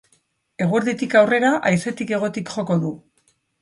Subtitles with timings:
[0.65, 2.99] Eguerditik aurrera, haizetik hegotik joko du.